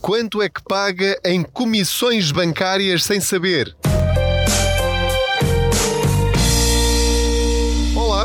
[0.00, 3.76] Quanto é que paga em comissões bancárias sem saber?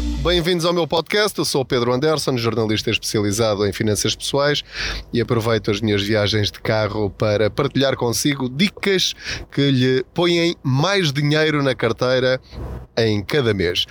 [0.01, 1.37] Bem-vindos ao meu podcast.
[1.39, 4.61] Eu sou o Pedro Anderson, jornalista especializado em finanças pessoais
[5.13, 9.13] e aproveito as minhas viagens de carro para partilhar consigo dicas
[9.49, 12.41] que lhe põem mais dinheiro na carteira
[12.97, 13.85] em cada mês.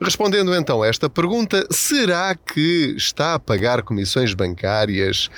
[0.00, 5.30] Respondendo então a esta pergunta, será que está a pagar comissões bancárias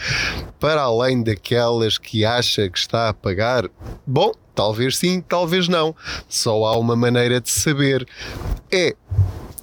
[0.58, 3.68] para além daquelas que acha que está a pagar?
[4.04, 5.94] Bom, talvez sim, talvez não.
[6.28, 8.06] Só há uma maneira de saber.
[8.72, 8.94] É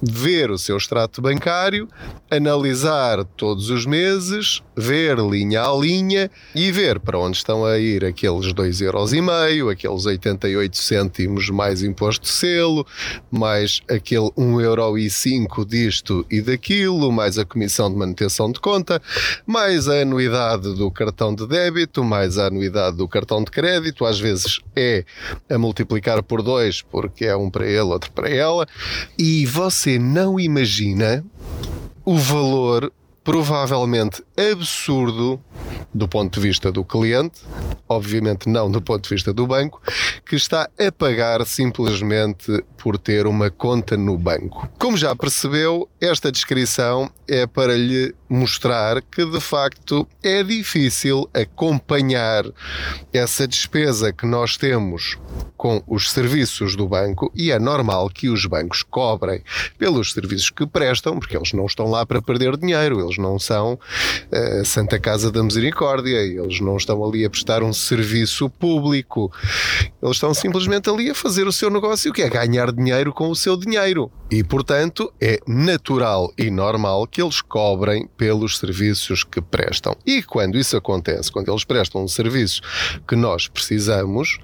[0.02, 1.88] ver o seu extrato bancário,
[2.30, 8.04] analisar todos os meses, ver linha a linha e ver para onde estão a ir
[8.04, 12.86] aqueles 2,5€, aqueles 88 cêntimos mais imposto de selo,
[13.30, 19.02] mais aquele 1,05€ disto e daquilo, mais a comissão de manutenção de conta,
[19.46, 24.20] mais a anuidade do cartão de débito, mais a anuidade do cartão de crédito, às
[24.20, 25.04] vezes é
[25.50, 28.66] a multiplicar por dois porque é um para ele, outro para ela,
[29.18, 31.24] e você você não imagina
[32.04, 32.92] o valor
[33.24, 35.40] provavelmente absurdo
[35.92, 37.40] do ponto de vista do cliente,
[37.88, 39.80] obviamente não do ponto de vista do banco,
[40.26, 44.68] que está a pagar simplesmente por ter uma conta no banco.
[44.78, 52.44] Como já percebeu, esta descrição é para lhe mostrar que de facto é difícil acompanhar
[53.12, 55.16] essa despesa que nós temos
[55.56, 59.42] com os serviços do banco e é normal que os bancos cobrem
[59.76, 63.74] pelos serviços que prestam, porque eles não estão lá para perder dinheiro, eles não são
[63.74, 69.32] uh, Santa Casa da Misericórdia, eles não estão ali a prestar um serviço público,
[70.02, 73.36] eles estão simplesmente ali a fazer o seu negócio, que é ganhar dinheiro com o
[73.36, 74.10] seu dinheiro.
[74.30, 79.96] E, portanto, é natural e normal que eles cobrem pelos serviços que prestam.
[80.04, 82.60] E quando isso acontece, quando eles prestam um serviço
[83.06, 84.38] que nós precisamos,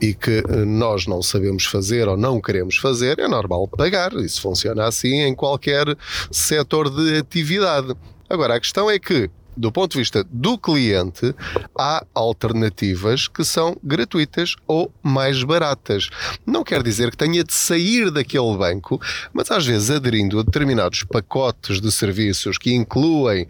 [0.00, 4.12] e que eh, nós não sabemos fazer ou não queremos fazer, é normal pagar.
[4.14, 5.86] Isso funciona assim em qualquer
[6.30, 7.94] setor de atividade.
[8.28, 11.34] Agora, a questão é que do ponto de vista do cliente,
[11.78, 16.08] há alternativas que são gratuitas ou mais baratas.
[16.46, 19.00] Não quer dizer que tenha de sair daquele banco,
[19.32, 23.46] mas às vezes aderindo a determinados pacotes de serviços que incluem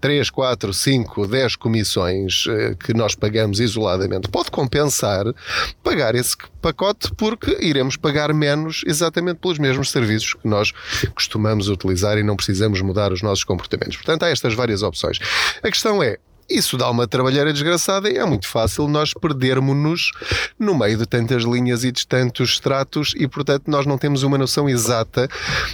[0.00, 5.26] 3, 4, 5, 10 comissões eh, que nós pagamos isoladamente, pode compensar
[5.82, 10.72] pagar esse pacote porque iremos pagar menos exatamente pelos mesmos serviços que nós
[11.14, 13.96] costumamos utilizar e não precisamos mudar os nossos comportamentos.
[13.96, 15.18] Portanto, há estas várias opções.
[15.62, 16.18] A questão é,
[16.48, 20.12] isso dá uma trabalheira desgraçada e é muito fácil nós perdermos-nos
[20.58, 24.38] no meio de tantas linhas e de tantos extratos e, portanto, nós não temos uma
[24.38, 25.28] noção exata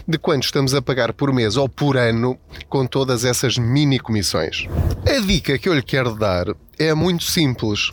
[0.08, 2.38] de quanto estamos a pagar por mês ou por ano
[2.68, 4.66] com todas essas mini comissões.
[5.06, 6.46] A dica que eu lhe quero dar
[6.78, 7.92] é muito simples.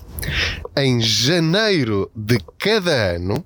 [0.77, 3.43] Em janeiro de cada ano,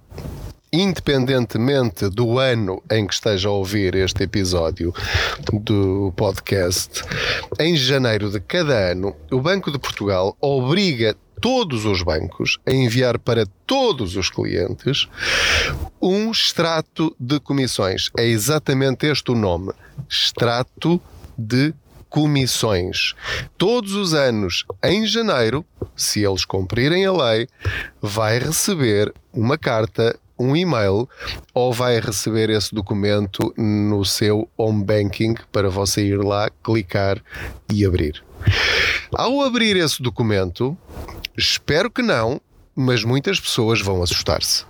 [0.74, 4.92] independentemente do ano em que esteja a ouvir este episódio
[5.54, 7.04] do podcast,
[7.60, 13.20] em janeiro de cada ano, o Banco de Portugal obriga todos os bancos a enviar
[13.20, 15.08] para todos os clientes
[16.02, 18.10] um extrato de comissões.
[18.18, 19.72] É exatamente este o nome:
[20.10, 21.00] extrato
[21.38, 21.72] de
[22.10, 23.14] comissões.
[23.58, 27.48] Todos os anos, em janeiro, se eles cumprirem a lei,
[28.02, 31.08] vai receber uma carta um e-mail
[31.54, 37.22] ou vai receber esse documento no seu home banking para você ir lá, clicar
[37.72, 38.24] e abrir.
[39.14, 40.78] Ao abrir esse documento,
[41.38, 42.42] espero que não,
[42.76, 44.66] mas muitas pessoas vão assustar-se.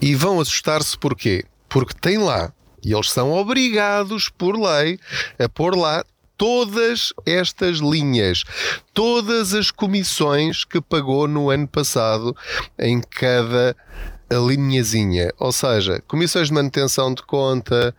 [0.00, 1.44] E vão assustar-se porquê?
[1.68, 2.52] Porque tem lá,
[2.84, 4.98] e eles são obrigados por lei
[5.38, 6.04] a pôr lá
[6.36, 8.44] todas estas linhas,
[8.92, 12.36] todas as comissões que pagou no ano passado
[12.78, 13.74] em cada
[14.28, 17.94] a linhazinha, ou seja, comissões de manutenção de conta,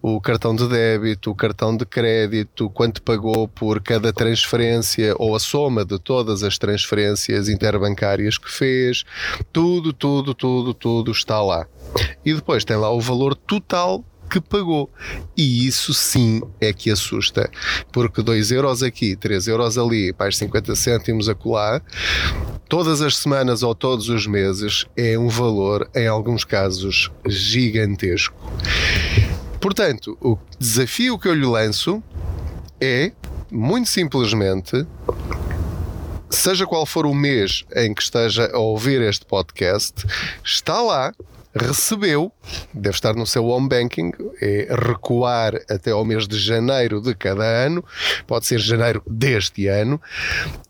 [0.00, 5.40] o cartão de débito, o cartão de crédito, quanto pagou por cada transferência ou a
[5.40, 9.04] soma de todas as transferências interbancárias que fez,
[9.52, 11.66] tudo, tudo, tudo, tudo está lá.
[12.24, 14.90] E depois tem lá o valor total que pagou.
[15.36, 17.50] E isso sim é que assusta,
[17.92, 21.82] porque 2 euros aqui, 3 euros ali, mais 50 cêntimos acolá,
[22.66, 28.34] todas as semanas ou todos os meses é um valor, em alguns casos, gigantesco.
[29.60, 32.02] Portanto, o desafio que eu lhe lanço
[32.80, 33.12] é,
[33.50, 34.86] muito simplesmente,
[36.30, 40.06] seja qual for o mês em que esteja a ouvir este podcast,
[40.42, 41.12] está lá
[41.54, 42.32] recebeu,
[42.72, 47.44] deve estar no seu home banking, é recuar até ao mês de janeiro de cada
[47.44, 47.84] ano,
[48.26, 50.00] pode ser janeiro deste ano,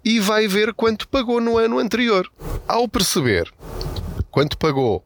[0.05, 2.31] e vai ver quanto pagou no ano anterior.
[2.67, 3.53] Ao perceber
[4.31, 5.05] quanto pagou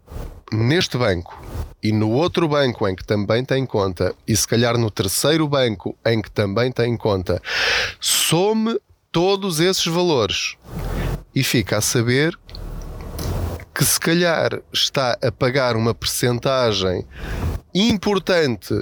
[0.52, 1.44] neste banco
[1.82, 5.96] e no outro banco em que também tem conta, e se calhar no terceiro banco
[6.04, 7.40] em que também tem conta,
[8.00, 8.78] some
[9.12, 10.56] todos esses valores
[11.34, 12.38] e fica a saber
[13.76, 17.04] que se calhar está a pagar uma percentagem
[17.74, 18.74] importante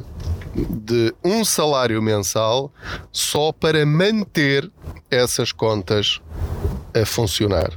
[0.55, 2.73] de um salário mensal
[3.11, 4.71] só para manter
[5.11, 6.23] essas contas
[6.95, 7.73] a funcionar.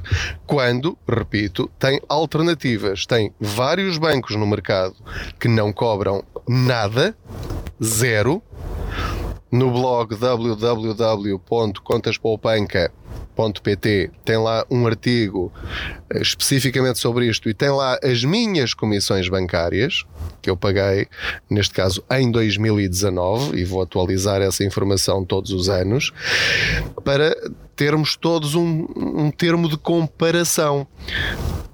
[0.46, 4.94] Quando, repito, tem alternativas, tem vários bancos no mercado
[5.40, 7.16] que não cobram nada,
[7.82, 8.40] zero.
[9.50, 10.14] No blog
[14.24, 15.52] tem lá um artigo
[16.10, 20.04] eh, especificamente sobre isto e tem lá as minhas comissões bancárias
[20.42, 21.06] que eu paguei,
[21.48, 26.12] neste caso em 2019, e vou atualizar essa informação todos os anos,
[27.04, 27.34] para
[27.76, 30.86] termos todos um, um termo de comparação.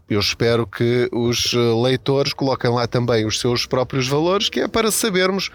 [0.08, 4.90] Eu espero que os leitores coloquem lá também os seus próprios valores, que é para
[4.90, 5.50] sabermos,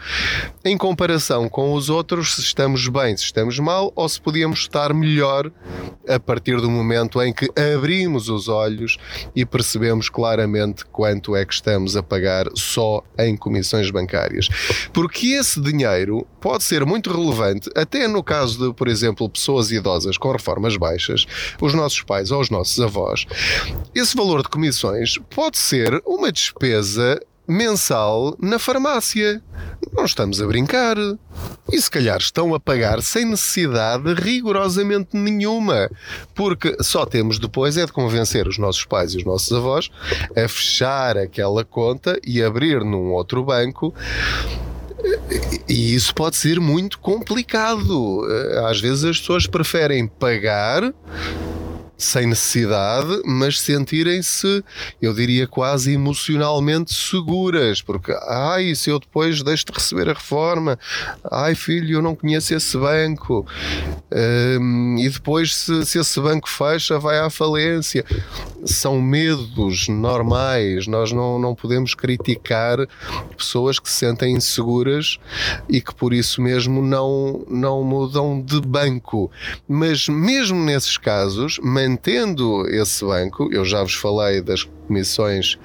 [0.66, 4.92] em comparação com os outros, se estamos bem, se estamos mal ou se podíamos estar
[4.92, 5.52] melhor
[6.08, 8.98] a partir do momento em que abrimos os olhos
[9.36, 14.50] e percebemos claramente quanto é que estamos a pagar só em comissões bancárias.
[14.92, 20.18] Porque esse dinheiro pode ser muito relevante, até no caso de, por exemplo, pessoas idosas
[20.18, 21.26] com reformas baixas,
[21.62, 23.26] os nossos pais ou os nossos avós.
[23.94, 29.42] Esse valor valor de comissões pode ser uma despesa mensal na farmácia.
[29.92, 30.96] Não estamos a brincar.
[31.72, 35.90] E se calhar estão a pagar sem necessidade rigorosamente nenhuma,
[36.36, 39.90] porque só temos depois é de convencer os nossos pais e os nossos avós
[40.32, 43.94] a fechar aquela conta e abrir num outro banco.
[45.68, 48.22] E isso pode ser muito complicado.
[48.68, 50.94] Às vezes as pessoas preferem pagar
[52.00, 54.64] sem necessidade, mas sentirem-se,
[55.02, 60.80] eu diria, quase emocionalmente seguras, porque, ai, se eu depois deixo de receber a reforma,
[61.30, 63.46] ai, filho, eu não conheço esse banco,
[64.60, 68.06] um, e depois, se, se esse banco fecha, vai à falência.
[68.70, 72.78] São medos normais, nós não, não podemos criticar
[73.36, 75.20] pessoas que se sentem inseguras
[75.68, 79.32] e que por isso mesmo não, não mudam de banco.
[79.68, 85.58] Mas mesmo nesses casos, mantendo esse banco, eu já vos falei das comissões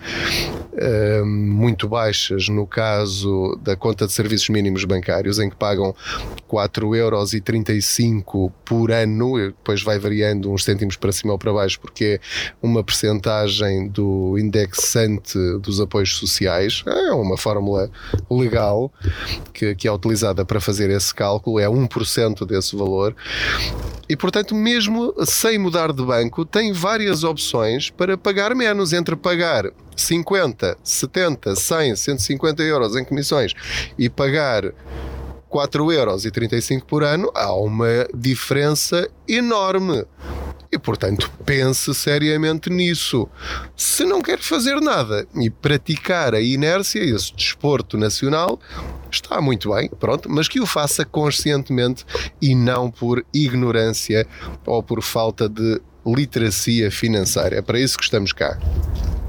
[0.75, 5.95] uh, muito baixas no caso da conta de serviços mínimos bancários, em que pagam
[6.47, 12.23] 4,35€ por ano, depois vai variando uns cêntimos para cima ou para baixo, porque é
[12.63, 17.91] uma percentagem do indexante dos apoios sociais, é uma fórmula
[18.31, 18.93] legal
[19.55, 23.17] que, que é utilizada para fazer esse cálculo, é 1% desse valor.
[24.09, 29.71] E portanto, mesmo sem mudar de banco, tem várias opções para pagar menos entre pagar
[29.97, 33.55] 50, 70, 100, 150 euros em comissões
[33.99, 34.73] e pagar
[35.49, 40.05] 4 euros e 35 por ano, há uma diferença enorme.
[40.75, 43.29] E, portanto, pense seriamente nisso.
[43.77, 48.59] Se não quer fazer nada e praticar a inércia, esse desporto nacional,
[49.09, 52.05] está muito bem, pronto, mas que o faça conscientemente
[52.43, 54.27] e não por ignorância
[54.67, 57.59] ou por falta de literacia financeira.
[57.59, 58.59] É para isso que estamos cá.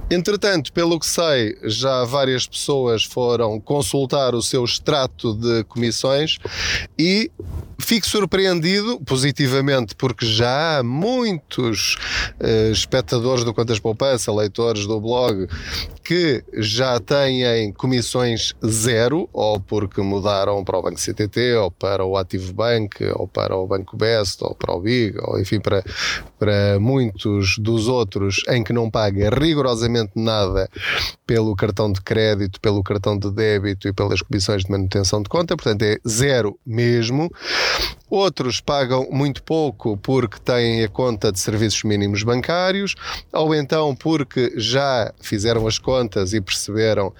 [0.10, 6.38] Entretanto, pelo que sei, já várias pessoas foram consultar o seu extrato de comissões
[6.98, 7.32] e
[7.80, 11.98] fico surpreendido positivamente porque já há muitos
[12.40, 15.48] uh, espectadores do Quantas Poupança, leitores do blog,
[16.04, 22.16] que já têm comissões zero, ou porque mudaram para o Banco CTT, ou para o
[22.16, 25.84] Active Bank, ou para o Banco Best, ou para o Big, ou enfim, para,
[26.38, 30.70] para muitos dos outros em que não paga rigorosamente nada
[31.26, 35.56] pelo cartão de crédito, pelo cartão de débito e pelas comissões de manutenção de conta,
[35.56, 37.30] portanto é zero mesmo.
[38.16, 42.96] Outros pagam muito pouco porque têm a conta de serviços mínimos bancários,
[43.34, 47.12] ou então porque já fizeram as contas e perceberam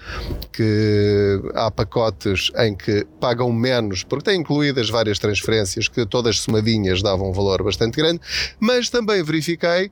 [0.50, 7.02] que há pacotes em que pagam menos, porque têm incluídas várias transferências que todas somadinhas
[7.02, 8.22] davam um valor bastante grande,
[8.58, 9.90] mas também verifiquei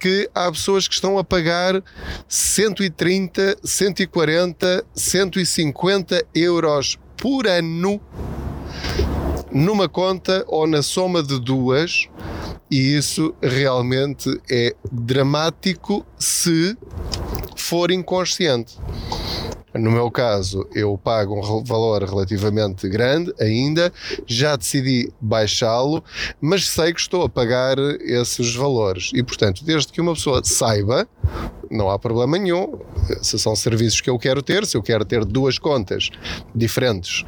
[0.00, 1.84] que há pessoas que estão a pagar
[2.26, 8.00] 130, 140, 150 euros por ano
[9.56, 12.08] numa conta ou na soma de duas,
[12.70, 16.76] e isso realmente é dramático se
[17.56, 18.76] for inconsciente.
[19.72, 23.92] No meu caso, eu pago um valor relativamente grande ainda,
[24.26, 26.04] já decidi baixá-lo,
[26.40, 29.10] mas sei que estou a pagar esses valores.
[29.14, 31.06] E, portanto, desde que uma pessoa saiba,
[31.70, 32.78] não há problema nenhum.
[33.22, 36.10] Se são serviços que eu quero ter, se eu quero ter duas contas
[36.54, 37.24] diferentes,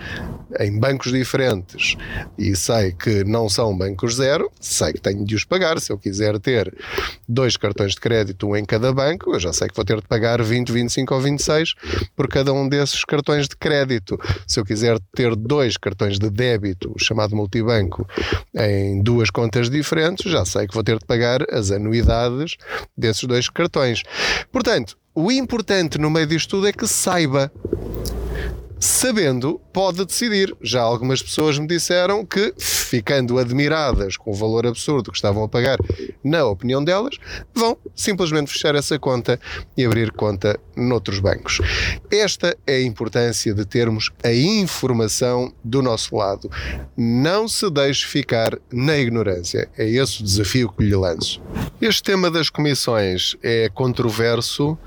[0.58, 1.96] em bancos diferentes,
[2.36, 5.80] e sei que não são bancos zero, sei que tenho de os pagar.
[5.80, 6.74] Se eu quiser ter
[7.28, 10.06] dois cartões de crédito, um em cada banco, eu já sei que vou ter de
[10.06, 11.74] pagar 20, 25 ou 26
[12.16, 14.18] por cada um desses cartões de crédito.
[14.46, 18.06] Se eu quiser ter dois cartões de débito, chamado multibanco,
[18.54, 22.56] em duas contas diferentes, já sei que vou ter de pagar as anuidades
[22.96, 24.02] desses dois cartões.
[24.50, 27.52] Portanto, o importante no meio disto tudo é que saiba
[28.80, 30.54] sabendo, pode decidir.
[30.62, 35.48] Já algumas pessoas me disseram que, ficando admiradas com o valor absurdo que estavam a
[35.48, 35.78] pagar,
[36.22, 37.16] na opinião delas,
[37.54, 39.38] vão simplesmente fechar essa conta
[39.76, 41.60] e abrir conta noutros bancos.
[42.10, 46.50] Esta é a importância de termos a informação do nosso lado.
[46.96, 49.68] Não se deixe ficar na ignorância.
[49.76, 51.40] É esse o desafio que lhe lanço.
[51.80, 54.78] Este tema das comissões é controverso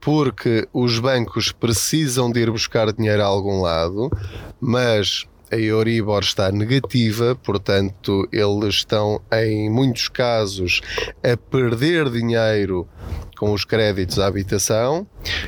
[0.00, 4.10] porque os bancos precisam de ir buscar dinheiro a algum lado,
[4.60, 10.80] mas a Euribor está negativa, portanto, eles estão, em muitos casos,
[11.22, 12.88] a perder dinheiro
[13.40, 15.06] com os créditos à habitação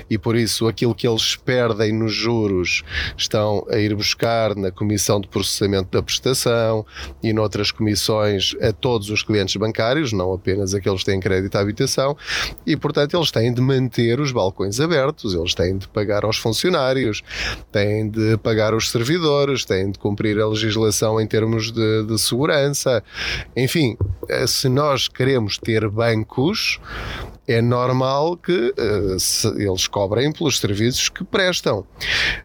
[0.08, 2.82] e por isso aquilo que eles perdem nos juros
[3.18, 6.86] estão a ir buscar na comissão de processamento da prestação
[7.22, 11.60] e noutras comissões a todos os clientes bancários, não apenas aqueles que têm crédito à
[11.60, 12.16] habitação,
[12.66, 17.22] e portanto eles têm de manter os balcões abertos, eles têm de pagar aos funcionários,
[17.70, 23.04] têm de pagar os servidores, têm de cumprir a legislação em termos de, de segurança.
[23.54, 23.98] Enfim,
[24.30, 26.80] eh, se nós queremos ter bancos,
[27.52, 31.84] é normal que uh, eles cobrem pelos serviços que prestam.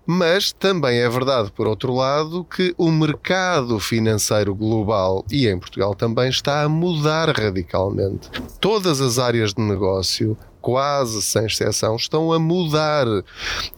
[0.06, 5.96] Mas também é verdade, por outro lado, que o mercado financeiro global e em Portugal
[5.96, 8.30] também está a mudar radicalmente.
[8.60, 10.38] Todas as áreas de negócio
[10.68, 13.08] quase sem exceção, estão a mudar.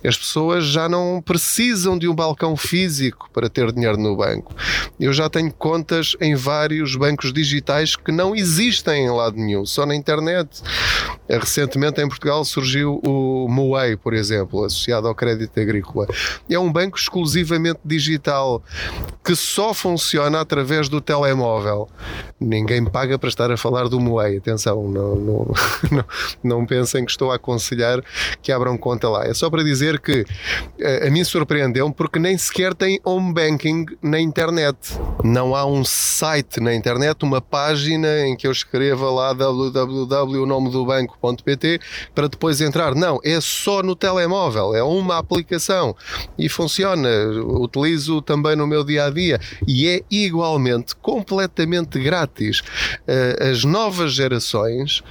[0.03, 4.55] As pessoas já não precisam de um balcão físico para ter dinheiro no banco.
[4.99, 9.85] Eu já tenho contas em vários bancos digitais que não existem em lado nenhum, só
[9.85, 10.63] na internet.
[11.29, 16.07] Recentemente em Portugal surgiu o Moei, por exemplo, associado ao crédito agrícola.
[16.49, 18.63] É um banco exclusivamente digital
[19.23, 21.87] que só funciona através do telemóvel.
[22.39, 25.53] Ninguém paga para estar a falar do Moei, atenção, não, não,
[25.91, 26.05] não,
[26.43, 28.01] não pensem que estou a aconselhar
[28.41, 29.25] que abram conta lá.
[29.25, 30.23] É só para dizer que
[30.79, 34.77] eh, a mim surpreendeu-me porque nem sequer tem home banking na internet.
[35.23, 41.81] Não há um site na internet, uma página em que eu escreva lá www.nomedobanco.pt
[42.15, 42.95] para depois entrar.
[42.95, 45.93] Não, é só no telemóvel, é uma aplicação
[46.37, 47.09] e funciona.
[47.59, 52.61] Utilizo também no meu dia a dia e é igualmente completamente grátis.
[53.05, 55.03] Eh, as novas gerações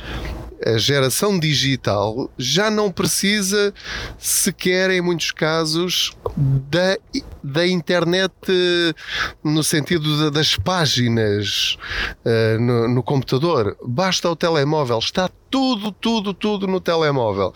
[0.64, 3.72] a geração digital já não precisa
[4.18, 6.96] sequer, em muitos casos, da,
[7.42, 8.32] da internet
[9.42, 11.76] no sentido das páginas
[12.24, 13.76] uh, no, no computador.
[13.84, 17.52] Basta o telemóvel, está tudo, tudo, tudo no telemóvel.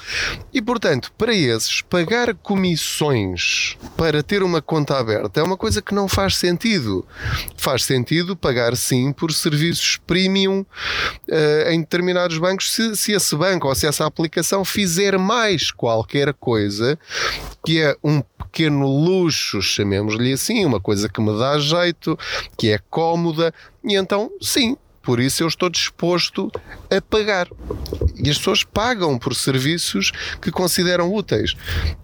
[0.52, 5.94] E portanto, para esses, pagar comissões para ter uma conta aberta é uma coisa que
[5.94, 7.06] não faz sentido.
[7.56, 13.68] Faz sentido pagar sim por serviços premium uh, em determinados bancos se, se esse banco
[13.68, 16.98] ou se essa aplicação fizer mais qualquer coisa
[17.64, 22.18] que é um pequeno luxo, chamemos-lhe assim, uma coisa que me dá jeito,
[22.56, 26.50] que é cómoda, e então sim, por isso eu estou disposto
[26.90, 27.48] a pagar.
[28.16, 31.54] E as pessoas pagam por serviços que consideram úteis.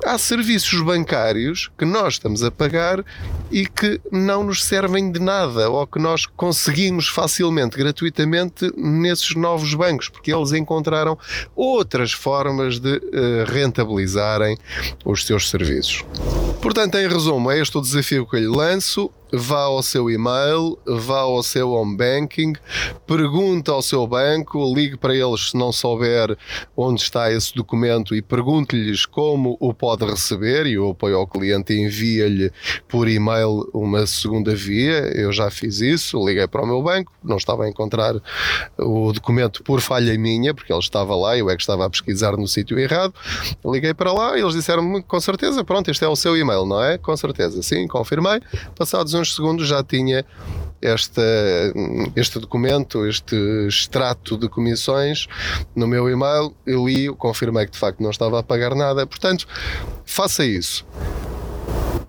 [0.04, 3.04] Há serviços bancários que nós estamos a pagar
[3.50, 9.72] e que não nos servem de nada ou que nós conseguimos facilmente, gratuitamente, nesses novos
[9.74, 11.16] bancos, porque eles encontraram
[11.54, 14.56] outras formas de uh, rentabilizarem
[15.04, 16.04] os seus serviços.
[16.60, 20.78] Portanto, em resumo, é este o desafio que eu lhe lanço vá ao seu e-mail,
[20.86, 22.54] vá ao seu home banking,
[23.06, 26.36] pergunte ao seu banco, ligue para eles se não souber
[26.76, 31.74] onde está esse documento e pergunte-lhes como o pode receber e o apoio ao cliente
[31.74, 32.50] envia-lhe
[32.88, 34.98] por e-mail uma segunda via.
[35.14, 38.14] Eu já fiz isso, liguei para o meu banco, não estava a encontrar
[38.78, 42.36] o documento por falha minha, porque ele estava lá, eu é que estava a pesquisar
[42.36, 43.12] no sítio errado.
[43.64, 46.82] Liguei para lá e eles disseram-me com certeza, pronto, este é o seu e-mail, não
[46.82, 46.98] é?
[46.98, 48.40] Com certeza, sim, confirmei.
[48.76, 50.24] Passados uns segundos já tinha
[50.80, 51.22] esta,
[52.14, 53.36] este documento, este
[53.66, 55.26] extrato de comissões
[55.74, 59.06] no meu e-mail, eu li, confirmei que de facto não estava a pagar nada.
[59.06, 59.46] Portanto,
[60.04, 60.86] faça isso.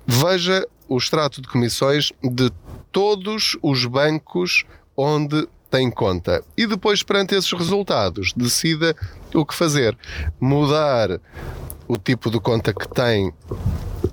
[0.05, 2.51] Veja o extrato de comissões de
[2.91, 4.65] todos os bancos
[4.95, 6.43] onde tem conta.
[6.57, 8.95] E depois, perante esses resultados, decida
[9.33, 9.97] o que fazer.
[10.39, 11.19] Mudar
[11.87, 13.31] o tipo de conta que tem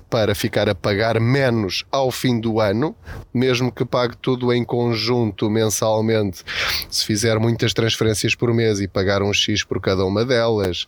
[0.09, 2.95] para ficar a pagar menos ao fim do ano,
[3.33, 6.43] mesmo que pague tudo em conjunto mensalmente,
[6.89, 10.87] se fizer muitas transferências por mês e pagar um X por cada uma delas,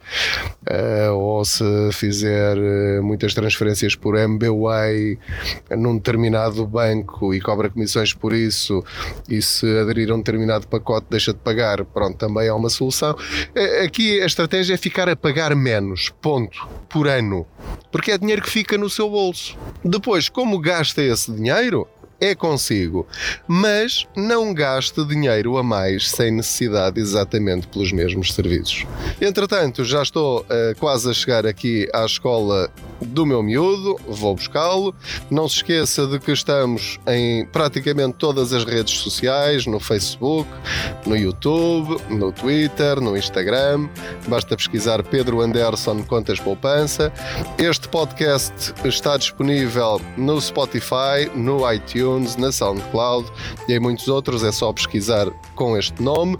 [0.69, 5.17] uh, ou se fizer uh, muitas transferências por MBWay
[5.77, 8.83] num determinado banco e cobra comissões por isso,
[9.29, 13.11] e se aderir a um determinado pacote deixa de pagar, pronto, também é uma solução.
[13.11, 17.45] Uh, aqui a estratégia é ficar a pagar menos, ponto, por ano,
[17.91, 19.57] porque é dinheiro que fica no seu bolso.
[19.83, 21.87] Depois, como gasta esse dinheiro?
[22.19, 23.07] É consigo,
[23.47, 28.85] mas não gaste dinheiro a mais sem necessidade exatamente pelos mesmos serviços.
[29.21, 32.69] Entretanto, já estou uh, quase a chegar aqui à escola
[33.01, 34.93] do meu miúdo, vou buscá-lo.
[35.29, 40.49] Não se esqueça de que estamos em praticamente todas as redes sociais, no Facebook,
[41.05, 43.88] no YouTube, no Twitter, no Instagram.
[44.27, 47.13] Basta pesquisar Pedro Anderson Contas Poupança.
[47.57, 53.31] Este podcast está disponível no Spotify, no iTunes iTunes, na SoundCloud
[53.67, 54.43] e em muitos outros.
[54.43, 56.37] É só pesquisar com este nome.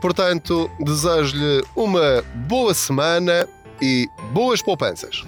[0.00, 3.48] Portanto, desejo-lhe uma boa semana
[3.80, 5.24] e boas poupanças.